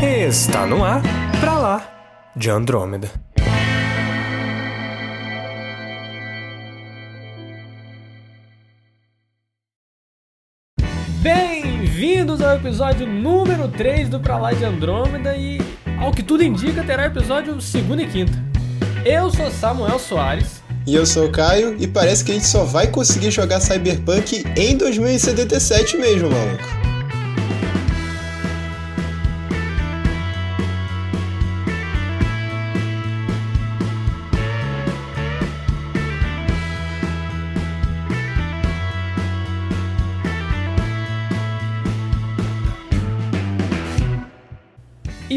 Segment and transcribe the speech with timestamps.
[0.00, 1.02] Está no ar,
[1.40, 3.10] pra lá, de Andrômeda.
[11.20, 15.58] Bem-vindos ao episódio número 3 do Pra Lá de Andrômeda e,
[16.00, 18.32] ao que tudo indica, terá episódio segunda e quinta.
[19.04, 20.62] Eu sou Samuel Soares.
[20.86, 24.44] E eu sou o Caio, e parece que a gente só vai conseguir jogar Cyberpunk
[24.56, 26.77] em 2077 mesmo, maluco.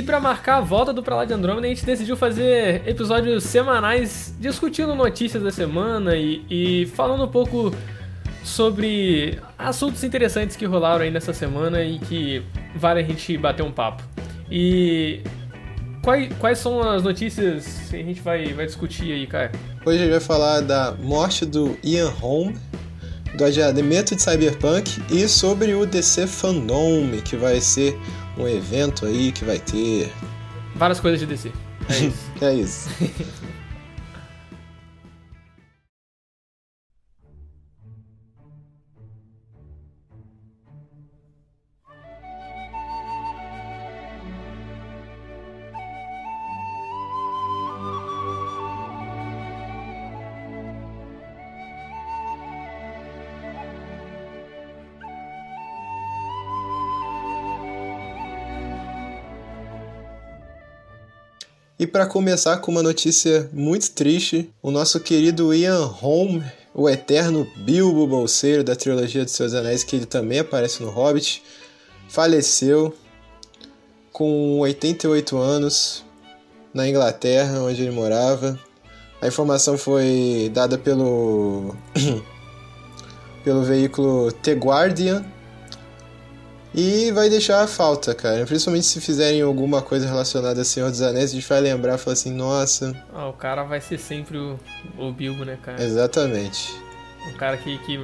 [0.01, 3.43] E para marcar a volta do Pra Lá de Andrômeda, a gente decidiu fazer episódios
[3.43, 7.71] semanais discutindo notícias da semana e, e falando um pouco
[8.43, 12.43] sobre assuntos interessantes que rolaram aí nessa semana e que
[12.75, 14.01] vale a gente bater um papo.
[14.49, 15.21] E
[16.01, 19.51] quais, quais são as notícias que a gente vai, vai discutir aí, cara?
[19.85, 22.55] Hoje a gente vai falar da morte do Ian Holm,
[23.35, 27.95] do adiamento de Cyberpunk e sobre o DC Fandom, que vai ser
[28.37, 30.11] um evento aí que vai ter.
[30.75, 31.51] Várias coisas de DC.
[31.89, 32.31] É isso.
[32.41, 32.89] é isso.
[61.81, 66.39] E para começar com uma notícia muito triste, o nosso querido Ian Holm,
[66.75, 71.41] o eterno Bilbo Bolseiro da trilogia dos Seus Anéis, que ele também aparece no Hobbit,
[72.07, 72.95] faleceu
[74.13, 76.05] com 88 anos
[76.71, 78.59] na Inglaterra, onde ele morava.
[79.19, 81.75] A informação foi dada pelo
[83.43, 85.25] pelo veículo The Guardian
[86.73, 88.45] e vai deixar a falta, cara.
[88.45, 91.97] Principalmente se fizerem alguma coisa relacionada a Senhor dos Anéis, a gente vai lembrar e
[91.97, 92.95] falar assim, nossa.
[93.13, 94.57] Ah, o cara vai ser sempre o,
[94.97, 95.83] o Bilbo, né, cara?
[95.83, 96.73] Exatamente.
[97.27, 97.99] Um cara que, que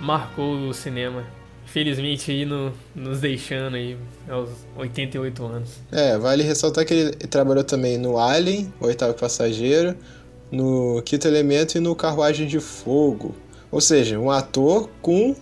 [0.00, 1.24] marcou o cinema.
[1.66, 3.98] Felizmente aí no, nos deixando aí
[4.28, 5.70] aos 88 anos.
[5.92, 9.94] É, vale ressaltar que ele trabalhou também no Alien, o oitavo passageiro,
[10.50, 13.34] no Quinto Elemento e no Carruagem de Fogo.
[13.70, 15.36] Ou seja, um ator com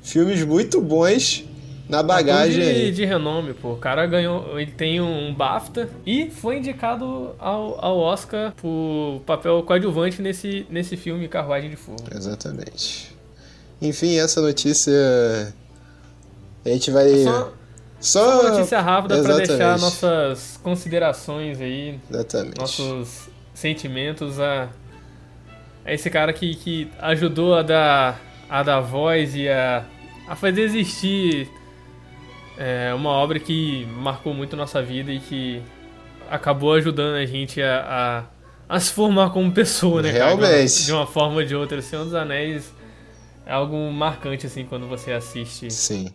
[0.00, 1.44] filmes muito bons
[1.88, 3.72] na bagagem de, de renome, pô.
[3.72, 9.62] O cara ganhou, ele tem um BAFTA e foi indicado ao, ao Oscar por papel
[9.62, 12.02] coadjuvante nesse, nesse filme Carruagem de Fogo.
[12.14, 13.14] Exatamente.
[13.82, 14.92] Enfim, essa notícia
[16.64, 17.52] a gente vai É Só,
[18.00, 19.48] só uma notícia rápida pra Exatamente.
[19.48, 22.58] deixar nossas considerações aí, Exatamente.
[22.58, 24.68] nossos sentimentos a,
[25.84, 29.84] a esse cara que, que ajudou a dar, a dar voz e a,
[30.26, 31.48] a fazer existir
[32.56, 35.62] é, uma obra que marcou muito nossa vida e que
[36.30, 38.26] acabou ajudando a gente a,
[38.68, 40.10] a, a se formar como pessoa, né?
[40.10, 40.84] Realmente.
[40.84, 41.78] De uma forma ou de outra.
[41.78, 42.72] O Senhor dos Anéis
[43.46, 45.70] é algo marcante, assim, quando você assiste.
[45.70, 46.12] Sim.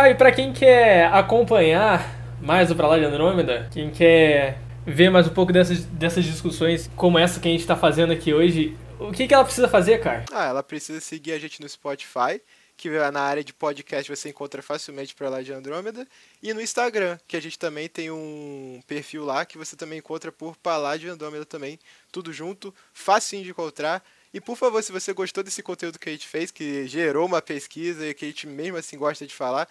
[0.00, 5.26] Caio, pra quem quer acompanhar mais o Pra Lá de Andrômeda, quem quer ver mais
[5.26, 9.12] um pouco dessas, dessas discussões como essa que a gente tá fazendo aqui hoje, o
[9.12, 10.24] que, que ela precisa fazer, cara?
[10.32, 12.40] Ah, ela precisa seguir a gente no Spotify,
[12.78, 16.08] que na área de podcast você encontra facilmente pra lá de Andrômeda,
[16.42, 20.32] e no Instagram, que a gente também tem um perfil lá que você também encontra
[20.32, 21.78] por Palá de Andrômeda também,
[22.10, 24.02] tudo junto, facinho de encontrar.
[24.32, 27.42] E por favor, se você gostou desse conteúdo que a gente fez, que gerou uma
[27.42, 29.68] pesquisa e que a gente mesmo assim gosta de falar,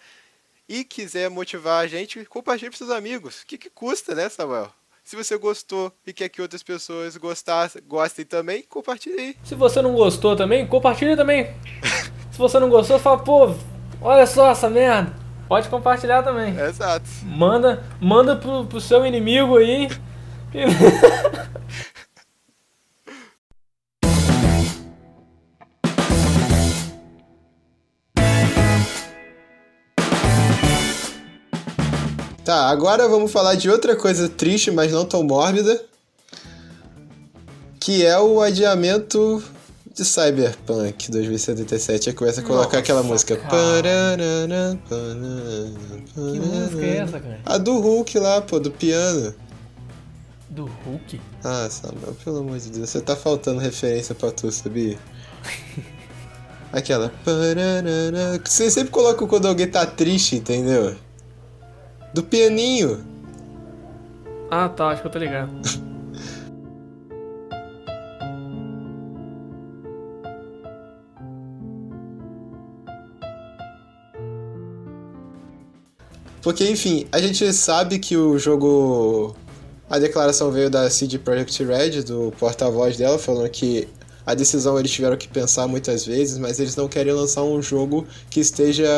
[0.70, 3.42] e quiser motivar a gente, compartilhe para seus amigos.
[3.42, 4.70] O que, que custa, né, Samuel?
[5.02, 9.36] Se você gostou e quer que outras pessoas gostassem, gostem também, compartilhe aí.
[9.42, 11.52] Se você não gostou também, compartilha também.
[12.30, 13.52] Se você não gostou, fala, pô,
[14.00, 15.12] olha só essa merda.
[15.48, 16.56] Pode compartilhar também.
[16.56, 17.04] Exato.
[17.24, 19.88] Manda, manda pro, pro seu inimigo aí.
[32.50, 35.80] Tá, agora vamos falar de outra coisa triste, mas não tão mórbida.
[37.78, 39.40] Que é o adiamento
[39.94, 42.08] de Cyberpunk 2077.
[42.08, 43.36] Aí começa a colocar Nossa, aquela música.
[43.36, 43.46] Que
[46.40, 47.40] música é essa, cara?
[47.46, 49.32] A do Hulk lá, pô, do piano.
[50.48, 51.20] Do Hulk?
[51.44, 54.98] Ah, Samuel, pelo amor de Deus, você tá faltando referência pra tu, sabia?
[56.72, 57.12] Aquela.
[58.44, 60.96] Você sempre coloca quando alguém tá triste, entendeu?
[62.12, 63.04] Do pianinho.
[64.50, 65.50] Ah, tá, acho que eu tô ligado.
[76.42, 79.36] Porque, enfim, a gente sabe que o jogo.
[79.88, 83.88] A declaração veio da CD Projekt Red, do porta-voz dela, falando que
[84.24, 88.06] a decisão eles tiveram que pensar muitas vezes, mas eles não querem lançar um jogo
[88.30, 88.88] que esteja.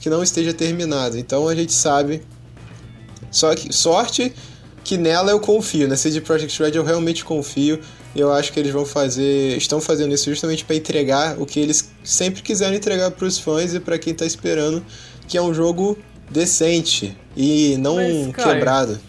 [0.00, 1.18] Que não esteja terminado.
[1.18, 2.22] Então a gente sabe.
[3.30, 4.34] Só que sorte
[4.82, 7.78] que nela eu confio, na CD Projekt Red eu realmente confio.
[8.12, 9.56] E eu acho que eles vão fazer.
[9.56, 13.72] estão fazendo isso justamente para entregar o que eles sempre quiseram entregar para os fãs
[13.72, 14.84] e para quem tá esperando,
[15.28, 15.96] que é um jogo
[16.28, 19.00] decente e não Mas, cara, quebrado.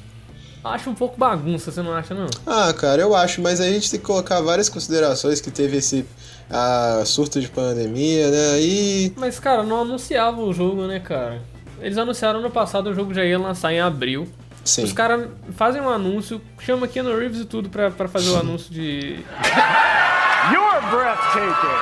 [0.64, 2.28] Acho um pouco bagunça, você não acha, não?
[2.46, 5.78] Ah, cara, eu acho, mas aí a gente tem que colocar várias considerações que teve
[5.78, 6.06] esse
[6.51, 8.59] ah, surto de pandemia, né?
[8.59, 9.13] E.
[9.15, 11.42] Mas, cara, não anunciava o jogo, né, cara?
[11.80, 14.27] Eles anunciaram no passado o jogo já ia lançar em abril.
[14.63, 14.83] Sim.
[14.83, 18.71] Os caras fazem um anúncio, chama Keanu Reeves e tudo pra, pra fazer o anúncio
[18.71, 19.19] de.
[20.51, 21.77] You're breathtaking.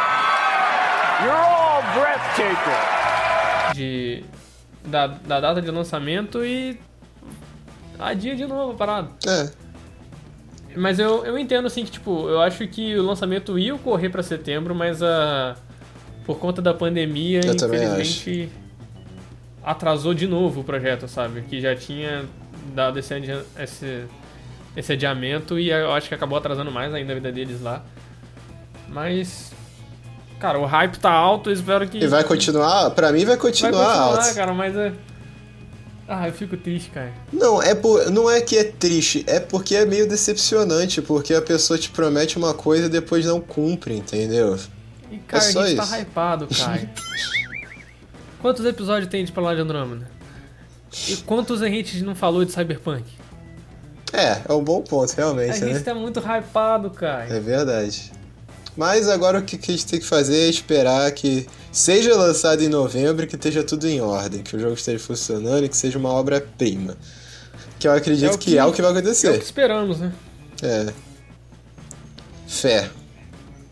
[1.24, 3.76] You're all breathtaking.
[3.76, 4.24] de
[4.86, 6.80] da, da data de lançamento e.
[7.98, 9.10] adia de novo a parada.
[9.28, 9.50] É,
[10.76, 14.22] Mas eu, eu entendo assim que, tipo, eu acho que o lançamento ia ocorrer pra
[14.24, 15.56] setembro, mas a.
[16.26, 18.50] Por conta da pandemia, Eu infelizmente.
[19.64, 21.42] Atrasou de novo o projeto, sabe?
[21.42, 22.24] Que já tinha
[22.74, 24.06] dado esse, adia- esse,
[24.76, 27.84] esse adiamento e eu acho que acabou atrasando mais ainda a vida deles lá.
[28.88, 29.52] Mas.
[30.40, 31.98] Cara, o hype tá alto, eu espero que.
[31.98, 32.92] e vai continuar?
[32.92, 34.36] Pra mim vai Vai continuar, continuar, alto.
[34.36, 34.94] cara, mas é.
[36.12, 37.14] Ah, eu fico triste, cara.
[37.32, 41.42] Não, é por, não é que é triste, é porque é meio decepcionante, porque a
[41.42, 44.58] pessoa te promete uma coisa e depois não cumpre, entendeu?
[45.12, 45.92] E, cara, só a gente isso.
[45.92, 46.90] tá hypado, cara.
[48.42, 50.10] quantos episódios tem de Palácio de Andrômeda?
[51.08, 53.06] E quantos a gente não falou de Cyberpunk?
[54.12, 55.80] É, é um bom ponto, A realmente, gente né?
[55.80, 57.26] tá muito hypado, cara.
[57.32, 58.12] É verdade.
[58.78, 62.70] Mas agora o que a gente tem que fazer é esperar que seja lançado em
[62.70, 66.00] novembro e que esteja tudo em ordem, que o jogo esteja funcionando e que seja
[66.00, 66.98] uma obra-prima.
[67.78, 69.38] Que eu acredito É que, que- é o que vai É o que acontecer.
[69.42, 70.14] esperamos, né?
[70.62, 70.94] É.
[72.48, 72.90] Fé.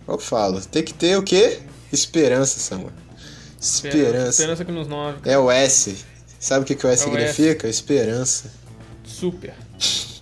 [0.08, 0.62] Eu falo.
[0.62, 1.60] Tem que ter o quê?
[1.92, 2.92] Esperança, Samuel.
[3.60, 4.30] Esperança.
[4.42, 5.18] Esperança que nos nove.
[5.26, 5.98] É o S.
[6.40, 7.68] Sabe o que, que o S É o significa?
[7.68, 8.52] Esperança.
[9.04, 9.54] Super.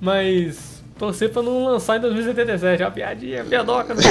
[0.00, 2.82] Mas torcer pra não lançar em 2077.
[2.82, 3.94] É uma piadinha, piadoca.
[3.94, 4.02] Né?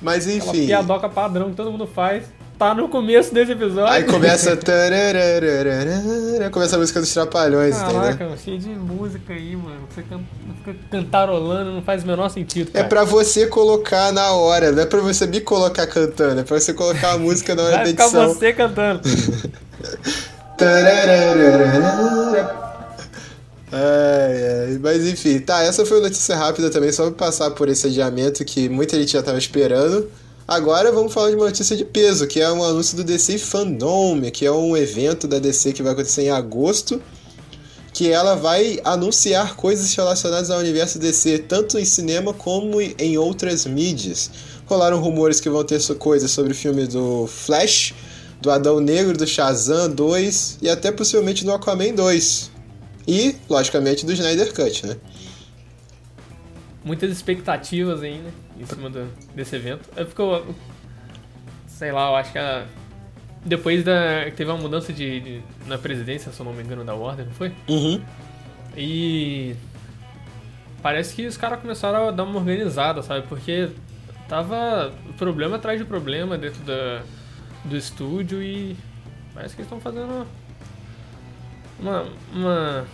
[0.00, 0.66] Mas Aquela enfim.
[0.66, 2.24] piadoca padrão que todo mundo faz.
[2.58, 3.86] Tá no começo desse episódio.
[3.86, 4.58] Aí começa.
[6.50, 8.00] começa a música dos trapalhões, entendeu?
[8.00, 9.86] Caraca, mano, cheio de música aí, mano.
[9.88, 10.18] Você can...
[10.64, 12.70] fica cantarolando, não faz o menor sentido.
[12.74, 12.88] É Cara.
[12.88, 16.74] pra você colocar na hora, não é pra você me colocar cantando, é pra você
[16.74, 18.34] colocar a música na hora Vai da ficar edição.
[18.34, 19.02] você cantando.
[23.70, 24.78] Ai, ai.
[24.80, 28.44] Mas enfim, tá, essa foi uma notícia rápida também, só pra passar por esse adiamento
[28.44, 30.08] que muita gente já tava esperando.
[30.46, 34.22] Agora vamos falar de uma notícia de peso, que é um anúncio do DC Fandom,
[34.32, 37.02] que é um evento da DC que vai acontecer em agosto,
[37.92, 43.66] que ela vai anunciar coisas relacionadas ao universo DC, tanto em cinema como em outras
[43.66, 44.30] mídias.
[44.64, 47.92] Rolaram rumores que vão ter coisas sobre o filme do Flash,
[48.40, 52.57] do Adão Negro, do Shazam 2 e até possivelmente do Aquaman 2.
[53.08, 54.96] E, logicamente, do Snyder Cut, né?
[56.84, 58.30] Muitas expectativas aí, né?
[58.60, 59.88] Em cima do- desse evento.
[59.96, 60.54] É porque eu.
[61.66, 62.66] Sei lá, eu acho que a.
[63.44, 64.30] Depois da.
[64.36, 67.32] Teve uma mudança de, de- na presidência, se eu não me engano, da Warner, não
[67.32, 67.52] foi?
[67.68, 68.02] Uhum.
[68.76, 69.56] E.
[70.82, 73.26] Parece que os caras começaram a dar uma organizada, sabe?
[73.26, 73.70] Porque
[74.28, 77.02] tava problema atrás de problema dentro da,
[77.64, 78.76] do estúdio e.
[79.34, 80.26] Parece que eles estão fazendo.
[81.80, 82.06] Uma.
[82.32, 82.86] uma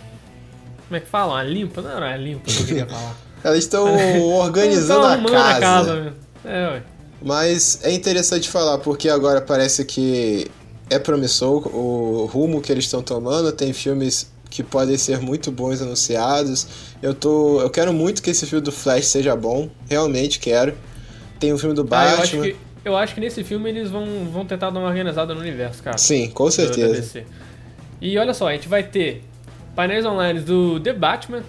[0.87, 1.33] como é que fala?
[1.33, 1.81] Uma limpa?
[1.81, 3.15] Não era uma limpa que eu queria falar.
[3.43, 5.95] Elas estão Tão organizando a casa.
[5.95, 6.13] mesmo.
[6.43, 6.83] É, ué.
[7.21, 10.47] Mas é interessante falar, porque agora parece que
[10.89, 13.51] é promissor o rumo que eles estão tomando.
[13.51, 16.67] Tem filmes que podem ser muito bons anunciados.
[17.01, 20.75] Eu tô, eu quero muito que esse filme do Flash seja bom, realmente quero.
[21.39, 22.43] Tem o filme do Ah, eu, acho Batman.
[22.43, 25.83] que, eu acho que nesse filme eles vão, vão tentar dar uma organizada no universo,
[25.83, 25.97] cara.
[25.97, 27.23] Sim, com certeza.
[28.01, 29.23] E olha só, a gente vai ter
[29.75, 31.43] painéis online do The Batman,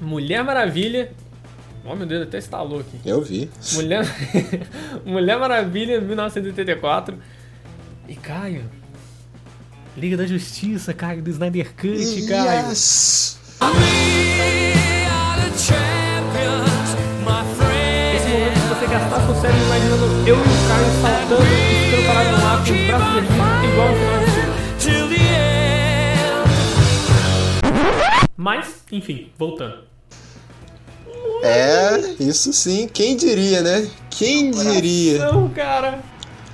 [0.00, 1.12] Mulher Maravilha.
[1.84, 3.00] Oh meu Deus, até estalou aqui.
[3.04, 3.50] Eu vi.
[3.72, 4.04] Mulher,
[5.04, 7.18] Mulher Maravilha 1984.
[8.08, 8.64] E Caio,
[9.96, 12.68] Liga da Justiça, Caio, do Snyder Cut, Caio.
[12.68, 13.38] Yes!
[18.14, 22.06] Esse momento de você gastar seu cérebro imaginando eu e o Caio saltando e ficando
[22.06, 23.24] parado no ar com os braços
[23.72, 24.21] igual no final
[28.42, 29.84] Mas, enfim, voltando.
[31.44, 32.88] É, isso sim.
[32.92, 33.88] Quem diria, né?
[34.10, 35.30] Quem diria?
[35.30, 36.00] Não, cara.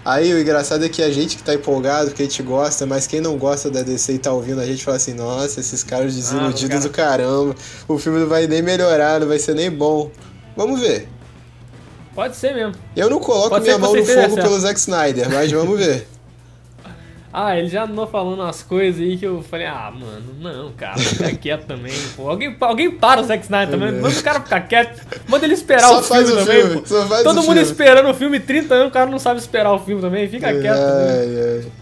[0.05, 3.07] Aí o engraçado é que a gente que tá empolgado, que a gente gosta, mas
[3.07, 6.15] quem não gosta da DC e tá ouvindo a gente fala assim, nossa, esses caras
[6.15, 6.81] desiludidos cara.
[6.81, 7.57] do caramba,
[7.89, 10.11] o filme não vai nem melhorar, não vai ser nem bom.
[10.55, 11.09] Vamos ver.
[12.15, 12.75] Pode ser mesmo.
[12.95, 16.07] Eu não coloco Pode minha mão no fogo pelo Zack Snyder, mas vamos ver.
[17.41, 20.99] Ah, ele já andou falando umas coisas aí que eu falei, ah, mano, não, cara,
[20.99, 22.29] fica quieto também, pô.
[22.29, 25.87] Alguém, alguém para o Zack Snyder também, manda o cara ficar quieto, manda ele esperar
[25.87, 27.23] Só o filme o também, filme, pô.
[27.23, 27.63] Todo mundo filme.
[27.63, 30.79] esperando o filme 30 anos, o cara não sabe esperar o filme também, fica quieto.
[30.79, 31.11] também.
[31.11, 31.73] Ai, ai.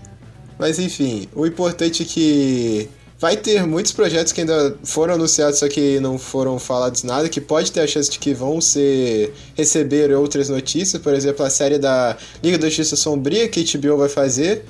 [0.59, 5.69] Mas enfim, o importante é que vai ter muitos projetos que ainda foram anunciados, só
[5.69, 10.13] que não foram falados nada, que pode ter a chance de que vão ser receber
[10.13, 14.65] outras notícias, por exemplo, a série da Liga da Justiça Sombria que HBO vai fazer,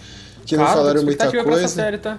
[0.47, 1.75] que não Cara, falaram tô com muita expectativa pra essa coisa.
[1.83, 2.19] série, tá?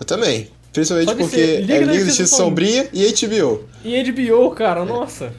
[0.00, 0.50] Eu também.
[0.72, 3.64] Principalmente Só de porque ser Liga é Liga da Justiça Sombria e HBO.
[3.84, 5.32] E HBO, cara, nossa.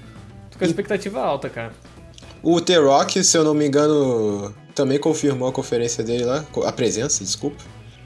[0.51, 1.73] Tô com a expectativa alta, cara.
[2.41, 6.71] O The Rock, se eu não me engano, também confirmou a conferência dele lá, a
[6.71, 7.57] presença, desculpa.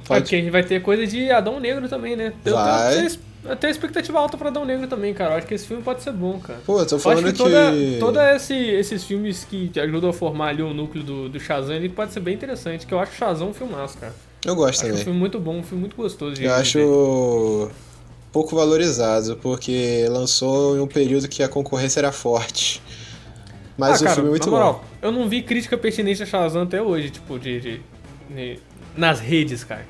[0.03, 0.21] É Pode.
[0.23, 2.33] porque a gente vai ter coisa de Adão Negro também, né?
[2.43, 2.95] Eu Vai.
[2.95, 5.33] tenho, eu tenho expectativa alta pra Adão Negro também, cara.
[5.33, 6.60] Eu acho que esse filme pode ser bom, cara.
[6.65, 7.98] Pô, eu tô Eu acho falando que que.
[8.00, 11.89] toda esse, esses filmes que ajudam a formar ali o núcleo do, do Shazam, ele
[11.89, 14.13] pode ser bem interessante, que eu acho o Shazam um filmaço, cara.
[14.45, 15.03] Eu gosto Acho um também.
[15.03, 17.69] filme muito bom, um filme muito gostoso de Eu acho
[18.31, 22.81] pouco valorizado, porque lançou em um período que a concorrência era forte.
[23.77, 25.07] Mas ah, o cara, filme é muito na moral, bom.
[25.07, 27.60] eu não vi crítica pertinente a Shazam até hoje, tipo, de...
[27.60, 27.81] de-
[28.29, 28.60] de-
[28.98, 29.86] nas redes, cara.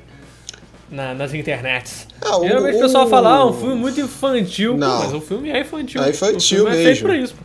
[0.92, 2.06] Na- nas internets.
[2.20, 4.72] Ah, o- Geralmente o pessoal fala, ah, um filme muito infantil.
[4.74, 4.98] Pô, Não.
[5.00, 6.02] mas o filme é infantil.
[6.02, 7.08] É infantil o filme é feito mesmo.
[7.08, 7.42] pra isso, pô.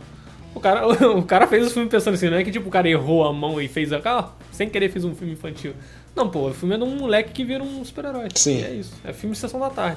[0.54, 0.86] O cara,
[1.16, 3.32] o cara fez o filme pensando assim, não é que tipo o cara errou a
[3.32, 4.00] mão e fez a.
[4.04, 5.72] Ah, sem querer fez um filme infantil.
[6.14, 8.28] Não, pô, o filme é de um moleque que vira um super-herói.
[8.34, 8.62] Sim.
[8.62, 8.92] É isso.
[9.04, 9.96] É filme de sessão da tarde.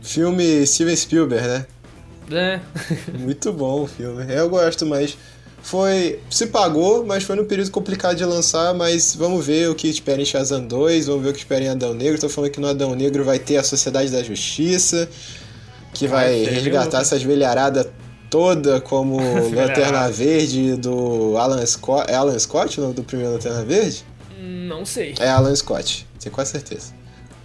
[0.00, 1.66] Filme Steven Spielberg, né?
[2.32, 2.60] É.
[3.18, 4.24] Muito bom o filme.
[4.32, 5.18] Eu gosto, mas
[5.64, 6.20] foi.
[6.30, 8.74] Se pagou, mas foi num período complicado de lançar.
[8.74, 11.68] Mas vamos ver o que espera em Shazam 2, vamos ver o que espera em
[11.68, 12.20] Adão Negro.
[12.20, 15.08] Tô falando que no Adão Negro vai ter a Sociedade da Justiça,
[15.94, 17.88] que vai resgatar essas velharadas
[18.28, 19.16] toda, como
[19.54, 20.10] Lanterna.
[20.10, 22.10] Verde do Alan Scott.
[22.10, 24.04] É Alan Scott o nome do primeiro Lanterna Verde?
[24.38, 25.14] Não sei.
[25.18, 26.92] É Alan Scott, tenho quase certeza.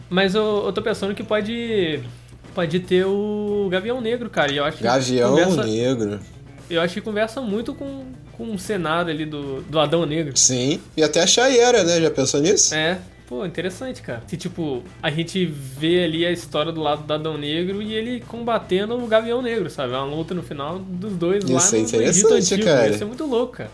[0.09, 2.01] Mas eu, eu tô pensando que pode.
[2.53, 4.51] Pode ter o Gavião Negro, cara.
[4.51, 6.19] E eu acho que Gavião conversa, Negro.
[6.69, 10.38] Eu acho que conversa muito com, com o cenário ali do, do Adão Negro.
[10.38, 11.99] Sim, e até a Chayera, né?
[11.99, 12.75] Já pensou nisso?
[12.75, 14.21] É, pô, interessante, cara.
[14.27, 18.21] Que tipo, a gente vê ali a história do lado do Adão Negro e ele
[18.27, 19.93] combatendo o Gavião Negro, sabe?
[19.93, 22.63] É uma luta no final dos dois lá Isso é no, no Egito interessante, Antigo.
[22.69, 22.89] cara.
[22.89, 23.71] Isso é muito louco, cara.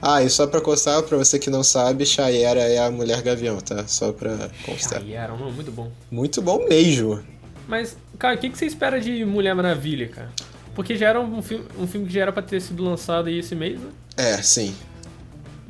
[0.00, 3.58] Ah, e só pra constar, pra você que não sabe, Chayera é a mulher gavião,
[3.58, 3.86] tá?
[3.88, 5.02] Só pra constar.
[5.02, 5.90] Aí era um nome muito bom.
[6.10, 7.20] Muito bom mesmo.
[7.66, 10.30] Mas, cara, o que, que você espera de Mulher Maravilha, cara?
[10.78, 13.40] Porque já era um filme, um filme que já era pra ter sido lançado aí
[13.40, 13.90] esse mês, né?
[14.16, 14.72] É, sim.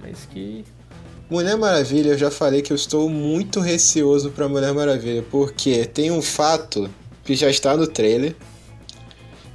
[0.02, 0.66] Mas que.
[1.30, 6.10] Mulher Maravilha, eu já falei que eu estou muito receoso pra Mulher Maravilha, porque tem
[6.10, 6.90] um fato
[7.24, 8.36] que já está no trailer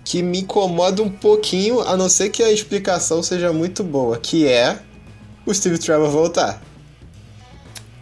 [0.03, 4.47] que me incomoda um pouquinho, a não ser que a explicação seja muito boa, que
[4.47, 4.79] é
[5.45, 6.63] o Steve Trevor voltar.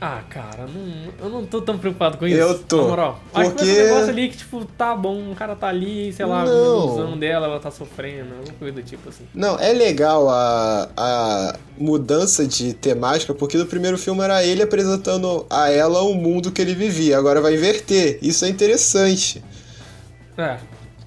[0.04, 2.36] Ah, cara, não, eu não tô tão preocupado com isso.
[2.36, 3.20] Eu tô, Na moral.
[3.36, 6.26] Acho que porque- um negócio ali que, tipo, tá bom, o cara tá ali, sei
[6.26, 6.52] lá, Não.
[6.52, 9.26] a ilusão dela, ela tá sofrendo, alguma coisa do tipo assim.
[9.32, 15.46] Não, é legal a, a mudança de temática, porque no primeiro filme era ele apresentando
[15.48, 18.18] a ela o mundo que ele vivia, agora vai inverter.
[18.24, 19.44] Isso é interessante.
[20.36, 20.58] É,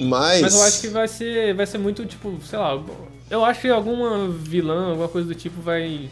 [0.01, 0.41] Mas.
[0.41, 2.81] mas eu acho que vai ser, vai ser muito, tipo, sei lá,
[3.29, 6.09] eu acho que alguma vilã, alguma coisa do tipo vai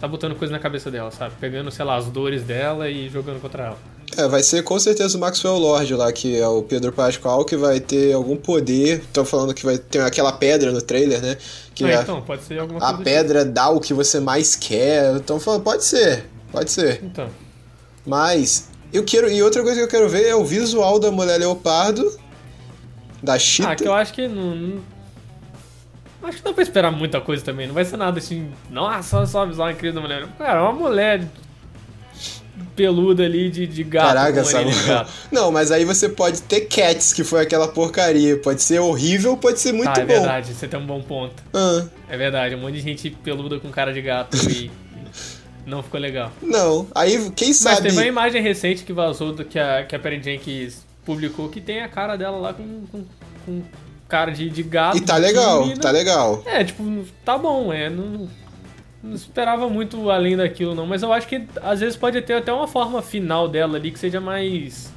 [0.00, 1.34] tá botando coisa na cabeça dela, sabe?
[1.40, 3.78] Pegando, sei lá, as dores dela e jogando contra ela.
[4.16, 7.56] É, vai ser com certeza o Maxwell Lord lá, que é o Pedro Pascal, que
[7.56, 9.00] vai ter algum poder.
[9.00, 11.36] Estão falando que vai ter aquela pedra no trailer, né?
[11.74, 14.18] Que Ah, a, então, pode ser alguma a coisa do pedra dá o que você
[14.18, 15.14] mais quer.
[15.16, 16.94] Então falando, pode ser, pode ser.
[16.94, 17.06] tipo.
[17.06, 17.28] Então,
[18.06, 19.30] Mas eu quero.
[19.30, 22.10] E outra coisa que eu quero ver é o visual da mulher leopardo.
[23.22, 23.72] Da Cheetah.
[23.72, 24.82] ah, que eu acho que não, não-
[26.22, 27.66] Acho que dá pra esperar muita coisa também.
[27.66, 28.50] Não vai ser nada assim.
[28.70, 30.26] Nossa, só visual incrível da mulher.
[30.36, 31.24] Cara, é uma mulher
[32.74, 34.06] peluda ali de, de gato.
[34.08, 34.86] Caraca, Samuel.
[34.86, 35.10] gato.
[35.30, 38.36] Não, mas aí você pode ter Cats, que foi aquela porcaria.
[38.38, 40.12] Pode ser horrível, pode ser muito Tá, é bom.
[40.14, 41.34] verdade, você tem um bom ponto.
[41.54, 44.70] Ah, É verdade, um monte de gente peluda com cara de gato e.
[45.66, 46.32] Não ficou legal.
[46.40, 46.86] Não.
[46.94, 47.82] Aí, quem Mas sabe.
[47.82, 51.60] teve uma imagem recente que vazou do que a, que a Perry Jenkins publicou que
[51.60, 53.04] tem a cara dela lá com, com,
[53.44, 53.62] com
[54.08, 54.96] cara de, de gato.
[54.96, 55.80] E tá legal, menina.
[55.80, 56.42] tá legal.
[56.46, 57.90] É, tipo, tá bom, é.
[57.90, 58.28] Não,
[59.02, 60.86] não esperava muito além daquilo, não.
[60.86, 63.98] Mas eu acho que às vezes pode ter até uma forma final dela ali que
[63.98, 64.90] seja mais.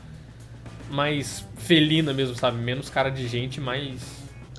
[0.89, 2.58] mais felina mesmo, sabe?
[2.58, 4.01] Menos cara de gente, mais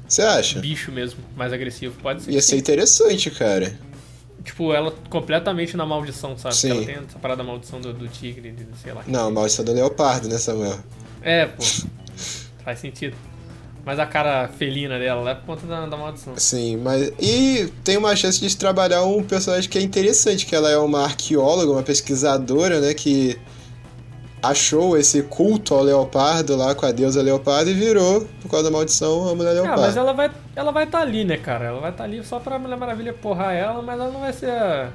[0.07, 0.61] Você acha?
[0.61, 1.95] bicho mesmo, mais agressivo.
[2.01, 2.33] Pode ser.
[2.33, 3.73] Ia ser interessante, cara.
[4.45, 6.55] Tipo, ela completamente na maldição, sabe?
[6.57, 6.69] Sim.
[6.69, 9.03] Porque ela tem essa parada da maldição do, do tigre, sei lá.
[9.07, 10.79] Não, maldição do leopardo, né, Samuel?
[11.23, 11.63] É, pô.
[12.65, 13.17] Faz sentido.
[13.85, 16.35] Mas a cara felina dela é por conta da, da maldição.
[16.37, 17.13] Sim, mas.
[17.21, 21.03] E tem uma chance de trabalhar um personagem que é interessante, que ela é uma
[21.03, 22.95] arqueóloga, uma pesquisadora, né?
[22.95, 23.37] Que
[24.41, 28.71] achou esse culto ao leopardo lá com a deusa leopardo e virou, por causa da
[28.71, 29.81] maldição, a mulher Ah, leopardo.
[29.83, 31.67] mas ela vai ela vai estar ali, né, cara?
[31.67, 34.51] Ela vai estar ali só pra Mulher Maravilha porrar ela, mas ela não vai ser
[34.51, 34.91] a,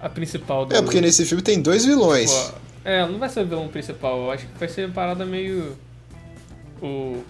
[0.00, 0.74] a principal do...
[0.74, 2.32] É, porque nesse filme tem dois vilões.
[2.32, 4.24] Pô, é, ela não vai ser o vilão principal.
[4.24, 5.76] Eu acho que vai ser uma parada meio...
[6.82, 7.22] O...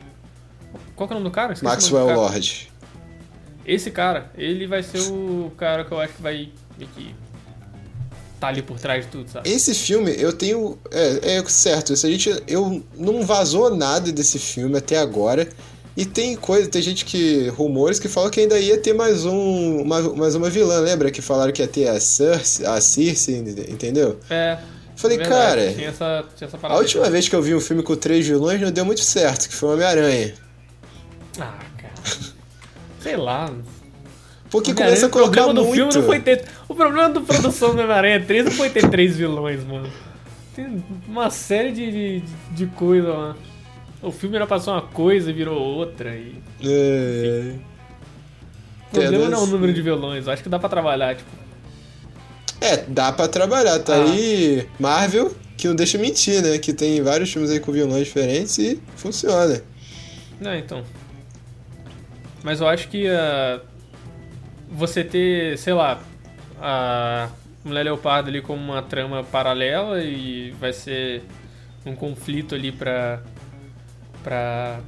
[0.97, 1.53] Qual que é o nome do cara?
[1.53, 2.19] Esqueci nome do Maxwell cara.
[2.19, 2.73] Lord.
[3.65, 7.15] Esse cara, ele vai ser o cara que eu acho que vai que
[8.43, 9.49] tá ali por trás de tudo, sabe?
[9.49, 10.77] Esse filme, eu tenho.
[10.91, 12.43] É, é certo, isso a gente.
[12.49, 15.49] Eu não vazou nada desse filme até agora.
[15.97, 17.49] E tem coisa, tem gente que.
[17.51, 19.83] rumores que falam que ainda ia ter mais um.
[19.83, 21.11] Uma, mais uma vilã, lembra?
[21.11, 23.33] Que falaram que ia ter a Cersei, a Circe,
[23.69, 24.19] entendeu?
[24.29, 24.59] É.
[24.97, 27.83] Falei, verdade, cara, Tinha essa, tinha essa a última vez que eu vi um filme
[27.83, 30.35] com três vilões não deu muito certo, que foi o Homem-Aranha.
[31.41, 31.95] Ah, cara.
[33.01, 33.51] Sei lá.
[34.51, 35.75] Porque começa a o colocar problema do muito.
[35.77, 36.45] filme não foi ter.
[36.69, 39.91] O problema da produção do Homem-Aranha 3 não foi ter três vilões, mano.
[40.55, 43.37] Tem uma série de, de, de coisa lá.
[44.03, 46.15] O filme era pra ser uma coisa e virou outra.
[46.15, 46.35] E...
[46.63, 47.55] É...
[48.89, 51.31] O problema não é o número de vilões, eu acho que dá pra trabalhar, tipo.
[52.61, 53.79] É, dá pra trabalhar.
[53.79, 54.05] Tá Ah.
[54.05, 56.59] aí Marvel, que não deixa mentir, né?
[56.59, 59.63] Que tem vários filmes aí com vilões diferentes e funciona.
[60.39, 60.85] Não, então.
[62.43, 63.61] Mas eu acho que ah,
[64.69, 66.01] você ter, sei lá,
[66.61, 67.29] a
[67.65, 71.23] Mulher Leopardo ali como uma trama paralela e vai ser
[71.87, 73.23] um conflito ali pra.
[74.23, 74.81] pra.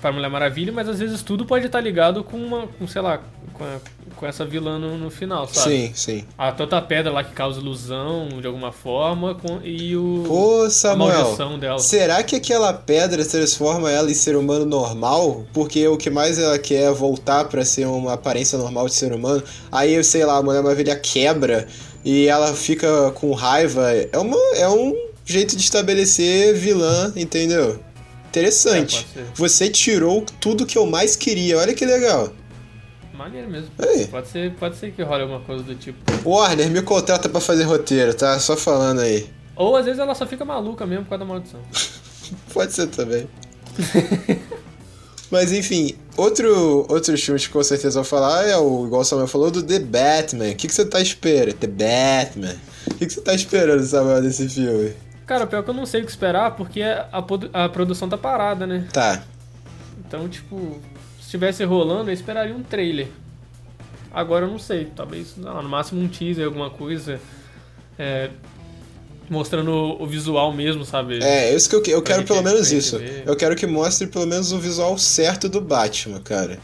[0.00, 2.66] pra Mulher Maravilha, mas às vezes tudo pode estar ligado com uma.
[2.66, 3.20] com, sei lá,
[3.54, 3.78] com, a-
[4.16, 5.70] com essa vilã no, no final, sabe?
[5.70, 6.24] Sim, sim.
[6.36, 10.24] A tanta pedra lá que causa ilusão de alguma forma com, e o.
[10.26, 11.26] Pô, Samuel,
[11.78, 15.44] será que aquela pedra transforma ela em ser humano normal?
[15.52, 19.12] Porque o que mais ela quer é voltar pra ser uma aparência normal de ser
[19.12, 19.42] humano.
[19.72, 21.66] Aí, sei lá, a Mulher Maravilha quebra
[22.04, 23.90] e ela fica com raiva.
[23.92, 27.78] É, uma, é um jeito de estabelecer vilã, entendeu?
[28.28, 29.06] Interessante.
[29.16, 29.22] É.
[29.36, 31.56] Você tirou tudo que eu mais queria.
[31.58, 32.30] Olha que legal.
[33.14, 33.70] Maneiro mesmo.
[33.78, 34.06] Aí.
[34.08, 35.98] Pode ser, pode ser que role alguma coisa do tipo.
[36.28, 38.38] Warner, me contrata pra fazer roteiro, tá?
[38.40, 39.28] Só falando aí.
[39.56, 41.60] Ou às vezes ela só fica maluca mesmo por causa da maldição.
[42.52, 43.28] Pode ser também.
[45.30, 49.26] Mas enfim, outro, outros filmes que com certeza vou falar é o, igual o Samuel
[49.26, 50.50] falou, do The Batman.
[50.50, 51.54] O que, que você tá esperando?
[51.54, 52.54] The Batman.
[52.90, 54.92] O que, que você tá esperando, Samuel, desse filme?
[55.26, 58.18] Cara, pior que eu não sei o que esperar porque a, produ- a produção tá
[58.18, 58.86] parada, né?
[58.92, 59.22] Tá.
[60.14, 60.78] Então, tipo,
[61.18, 63.08] se estivesse rolando, eu esperaria um trailer.
[64.12, 67.20] Agora eu não sei, talvez, lá, no máximo um teaser, alguma coisa.
[67.98, 68.30] é,
[69.28, 71.18] mostrando o, visual mesmo, sabe?
[71.22, 72.98] É, isso que eu, eu quero gente- pelo menos isso.
[72.98, 73.24] ver.
[73.26, 76.58] Eu quero que mostre pelo menos o visual certo do Batman, cara.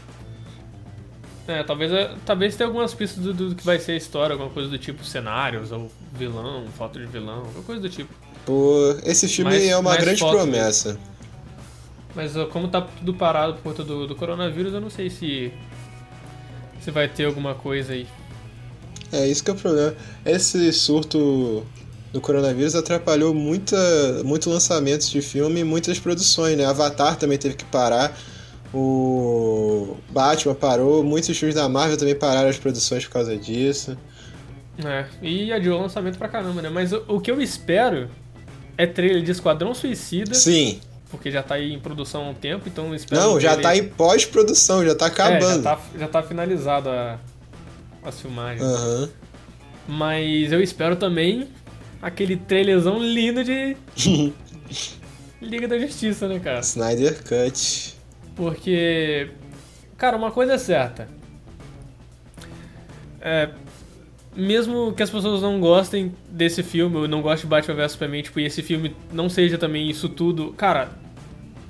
[1.47, 4.51] É, talvez, é, talvez tenha algumas pistas do, do que vai ser a história, alguma
[4.51, 8.13] coisa do tipo cenários, ou vilão, foto de vilão, alguma coisa do tipo.
[8.45, 10.97] Pô, esse filme Mais- é uma grande promessa.
[12.15, 15.51] Mas como tá tudo parado por conta do, do coronavírus, eu não sei se.
[16.81, 18.07] se vai ter alguma coisa aí.
[19.11, 19.95] É, isso que é o problema.
[20.25, 21.65] Esse surto
[22.11, 23.77] do coronavírus atrapalhou muita,
[24.23, 26.65] muito lançamentos de filme e muitas produções, né?
[26.65, 28.17] Avatar também teve que parar.
[28.73, 33.97] O Batman parou, muitos filmes da Marvel também pararam as produções por causa disso.
[34.83, 36.69] É, e adiou o lançamento pra caramba, né?
[36.69, 38.09] Mas o, o que eu espero
[38.77, 40.79] é trailer de Esquadrão Suicida, Sim.
[41.11, 43.21] Porque já tá aí em produção há um tempo, então espero.
[43.21, 45.61] Não, já trailer- tá em pós-produção, já tá É, acabando.
[45.63, 47.19] já tá, já tá finalizado a,
[48.03, 48.61] as filmagens.
[48.63, 49.09] Aham.
[49.87, 51.47] Mas eu espero também
[52.01, 53.75] aquele trailerzão lindo de
[55.41, 56.59] Liga da Justiça, né, cara?
[56.61, 57.95] Snyder Cut.
[58.35, 59.29] Porque,
[59.97, 61.07] cara, uma coisa é certa.
[63.19, 63.49] É,
[64.35, 68.23] mesmo que as pessoas não gostem desse filme, ou não gostem de Batman vs Superman,
[68.23, 70.89] tipo, e esse filme não seja também isso tudo, cara,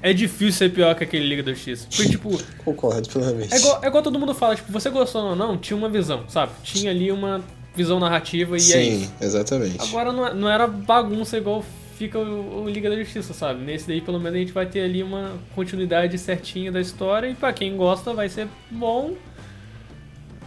[0.02, 1.88] é difícil ser pior que aquele Liga da Justiça.
[1.90, 3.54] Porque, tipo, Concordo, plenamente.
[3.54, 6.24] é igual, é igual todo mundo fala, tipo, você gostou ou não, tinha uma visão,
[6.28, 6.52] sabe?
[6.64, 7.42] Tinha ali uma,
[7.76, 9.14] visão narrativa e Sim, é isso.
[9.22, 9.82] exatamente.
[9.82, 11.64] Agora não, não era bagunça igual
[11.98, 13.64] fica o, o Liga da Justiça, sabe?
[13.64, 17.36] Nesse daí, pelo menos, a gente vai ter ali uma continuidade certinha da história e
[17.36, 19.14] pra quem gosta vai ser bom.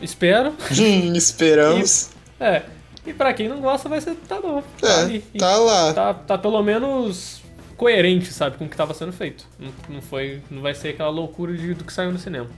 [0.02, 0.52] Espero.
[1.14, 2.10] Esperamos.
[2.40, 2.62] É.
[3.06, 4.16] E pra quem não gosta vai ser.
[4.28, 4.62] Tá bom.
[4.80, 5.24] Tá, É, ali.
[5.32, 5.92] E tá lá.
[5.92, 7.40] tá, tá pelo menos
[7.76, 9.46] coerente, sabe, com o que tava sendo feito.
[9.58, 10.40] Não, não foi.
[10.50, 12.48] Não vai ser aquela loucura de, do que saiu no cinema.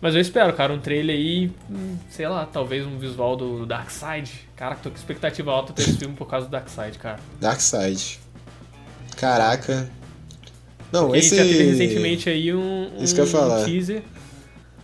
[0.00, 3.66] Mas eu espero, cara, um trailer aí, hum, sei lá, talvez um visual do, do
[3.66, 4.30] Darkseid.
[4.54, 7.18] Cara, tô com expectativa alta pra esse filme por causa do Darkseid, cara.
[7.40, 8.20] Darkseid.
[9.16, 9.88] Caraca.
[10.92, 11.38] Não, Porque esse.
[11.38, 13.64] A gente já teve recentemente aí um, um Isso que eu ia falar.
[13.64, 14.02] teaser.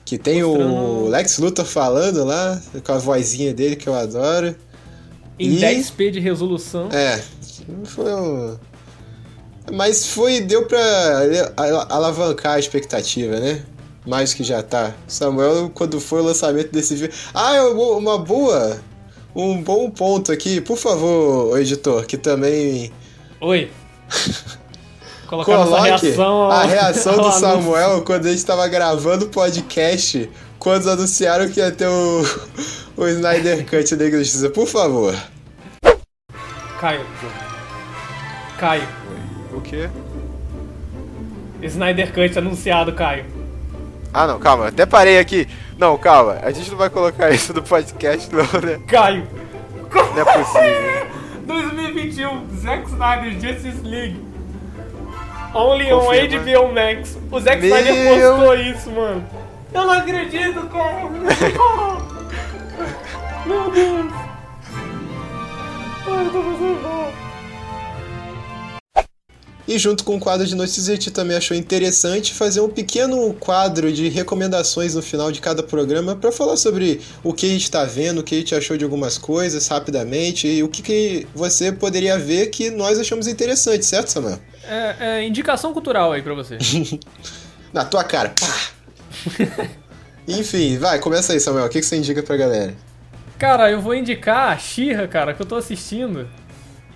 [0.04, 4.56] Que tem o mostrando- Lex Luthor falando lá, com a vozinha dele que eu adoro.
[5.38, 6.88] Em E- 10p de resolução.
[6.90, 7.22] É,
[7.84, 8.58] foi um.
[9.72, 10.40] Mas foi.
[10.40, 10.78] deu pra
[11.56, 13.62] ala- alavancar a expectativa, né?
[14.06, 14.92] Mais que já tá.
[15.06, 17.14] Samuel, quando foi o lançamento desse vídeo.
[17.34, 18.80] Ah, é uma boa.
[19.34, 22.90] Um bom ponto aqui, por favor, editor, que também
[23.40, 23.70] Oi.
[25.28, 27.30] Colocar coloque reação ao- a reação do.
[27.38, 30.28] Samuel quando a gente tava gravando o podcast,
[30.58, 32.22] quando anunciaram que ia ter o,
[32.96, 34.50] o Snyder Cut da Justiça.
[34.50, 35.14] Por favor.
[36.80, 37.06] Caio.
[38.58, 38.88] Caio.
[39.52, 39.88] O quê?
[41.62, 43.24] Snyder Cut anunciado, Caio.
[44.12, 45.46] Ah, não, calma, até parei aqui.
[45.78, 48.80] Não, calma, a gente não vai colocar isso no podcast, não, né?
[48.86, 49.26] Caio.
[49.92, 51.06] Não é possível.
[51.46, 54.20] 2021, Zack Snyder Justice League.
[55.52, 56.44] Only on Confirma.
[56.44, 57.18] HBO Max.
[57.30, 59.24] O Zack Meu- Snyder postou isso, mano.
[59.74, 61.08] Eu não acredito, cara.
[63.46, 64.12] Meu Deus.
[66.06, 67.12] Ai, eu tô fazendo mal.
[69.70, 73.32] E junto com o quadro de notícias, a gente também achou interessante fazer um pequeno
[73.34, 77.62] quadro de recomendações no final de cada programa para falar sobre o que a gente
[77.62, 81.26] está vendo, o que a gente achou de algumas coisas rapidamente e o que, que
[81.32, 84.40] você poderia ver que nós achamos interessante, certo, Samuel?
[84.64, 86.58] É, é indicação cultural aí pra você.
[87.72, 89.68] Na tua cara, pá!
[90.26, 91.66] Enfim, vai, começa aí, Samuel.
[91.66, 92.74] O que, que você indica pra galera?
[93.38, 96.28] Cara, eu vou indicar a Xirra, cara, que eu tô assistindo.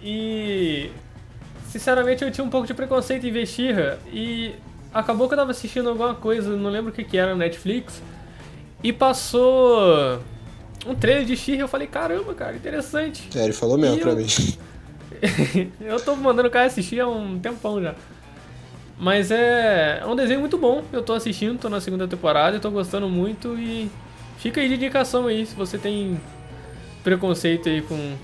[0.02, 0.90] E.
[1.74, 3.98] Sinceramente, eu tinha um pouco de preconceito em ver Xirra.
[4.12, 4.54] E
[4.92, 8.00] acabou que eu tava assistindo alguma coisa, não lembro o que, que era Netflix.
[8.80, 10.20] E passou
[10.86, 11.62] um trailer de Xirra.
[11.62, 13.28] Eu falei, caramba, cara, interessante.
[13.36, 14.26] É, ele falou mesmo E pra eu- mim.
[15.80, 17.96] eu tô mandando o cara assistir há um tempão já.
[18.96, 20.84] Mas é, é um desenho muito bom.
[20.92, 23.58] Eu tô assistindo, tô na segunda temporada e tô gostando muito.
[23.58, 23.90] E
[24.38, 26.20] fica aí de indicação aí, se você tem
[27.02, 28.14] preconceito aí com.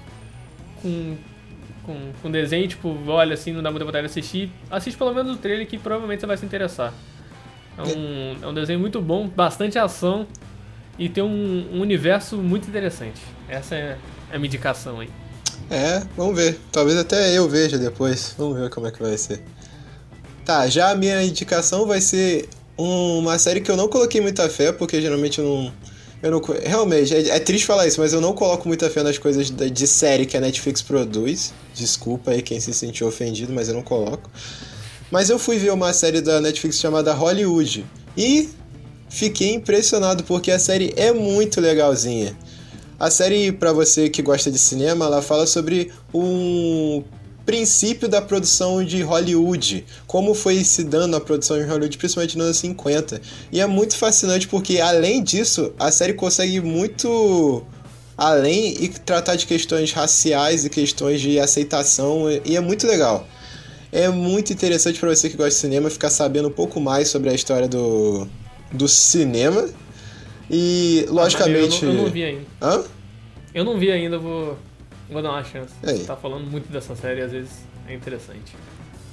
[0.80, 1.16] com.
[1.90, 4.50] Com, com desenho, tipo, olha assim, não dá muita vontade de assistir.
[4.70, 6.92] Assiste pelo menos o trailer que provavelmente você vai se interessar.
[7.76, 10.26] É um, é um desenho muito bom, bastante ação
[10.98, 13.20] e tem um, um universo muito interessante.
[13.48, 13.96] Essa é
[14.32, 15.08] a minha indicação aí.
[15.70, 16.58] É, vamos ver.
[16.70, 18.34] Talvez até eu veja depois.
[18.38, 19.40] Vamos ver como é que vai ser.
[20.44, 22.48] Tá, já a minha indicação vai ser
[22.78, 25.72] um- uma série que eu não coloquei muita fé, porque geralmente eu não.
[26.22, 29.16] Eu não realmente, é, é triste falar isso, mas eu não coloco muita fé nas
[29.16, 31.52] coisas da- de série que a Netflix produz.
[31.74, 34.30] Desculpa aí quem se sentiu ofendido, mas eu não coloco.
[35.10, 37.86] Mas eu fui ver uma série da Netflix chamada Hollywood.
[38.16, 38.50] E
[39.08, 42.36] fiquei impressionado porque a série é muito legalzinha.
[42.98, 47.02] A série, pra você que gosta de cinema, ela fala sobre um
[47.50, 52.44] princípio da produção de Hollywood, como foi se dando a produção em Hollywood, principalmente nos
[52.46, 53.20] anos 50.
[53.50, 57.64] E é muito fascinante porque, além disso, a série consegue muito
[58.16, 63.26] além e tratar de questões raciais e questões de aceitação, e é muito legal.
[63.90, 67.30] É muito interessante pra você que gosta de cinema ficar sabendo um pouco mais sobre
[67.30, 68.28] a história do,
[68.70, 69.68] do cinema.
[70.48, 71.84] E, logicamente.
[71.84, 72.46] Ah, Eu não, eu não vi ainda.
[72.62, 72.84] Hã?
[73.52, 74.56] Eu não vi ainda, vou,
[75.10, 75.72] vou dar uma chance.
[75.82, 75.98] Aí.
[75.98, 77.50] Você tá falando muito dessa série, às vezes
[77.86, 78.54] é interessante.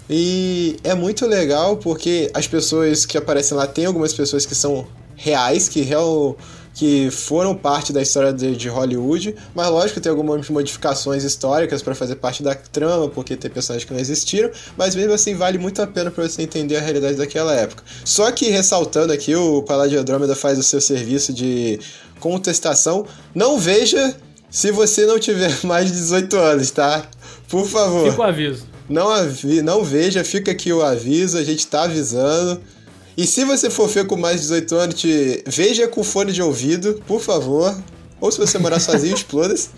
[0.09, 4.87] E é muito legal porque as pessoas que aparecem lá tem algumas pessoas que são
[5.15, 6.37] reais, que real,
[6.73, 11.95] que foram parte da história de, de Hollywood, mas lógico tem algumas modificações históricas para
[11.95, 15.81] fazer parte da trama, porque tem personagens que não existiram, mas mesmo assim vale muito
[15.81, 17.83] a pena para você entender a realidade daquela época.
[18.05, 21.79] Só que ressaltando aqui, o Palácio de Andrômeda faz o seu serviço de
[22.19, 23.05] contestação.
[23.33, 24.15] Não veja
[24.57, 27.07] se você não tiver mais de 18 anos, tá?
[27.47, 28.09] Por favor.
[28.09, 28.65] Fica o aviso.
[28.89, 32.59] Não, avi não veja, fica aqui o aviso, a gente tá avisando.
[33.15, 35.43] E se você for ver com mais de 18 anos, te...
[35.45, 37.77] veja com fone de ouvido, por favor.
[38.19, 39.69] Ou se você morar sozinho, exploda-se.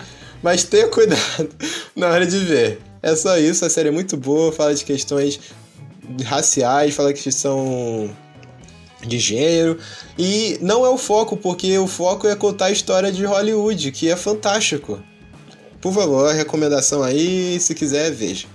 [0.41, 1.49] Mas tenha cuidado
[1.93, 2.79] na hora de ver.
[3.03, 5.41] É só isso, a série é muito boa, fala de questões
[6.23, 8.09] raciais, fala que são
[9.01, 9.77] de gênero.
[10.17, 14.09] E não é o foco, porque o foco é contar a história de Hollywood, que
[14.09, 14.99] é fantástico.
[15.81, 18.47] Por favor, a recomendação aí, se quiser, veja.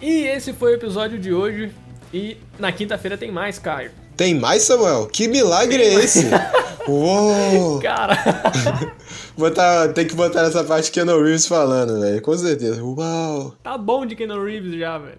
[0.00, 1.72] E esse foi o episódio de hoje.
[2.12, 3.90] E na quinta-feira tem mais, Caio.
[4.16, 5.06] Tem mais, Samuel?
[5.06, 6.26] Que milagre é esse?
[6.86, 7.80] Uou!
[7.82, 8.16] Cara,
[9.36, 12.20] Botar, tem que botar nessa parte Keanu Reeves falando, velho.
[12.20, 12.82] Com certeza.
[12.82, 13.54] Uau!
[13.62, 15.18] tá bom de Keanu Reeves já, velho.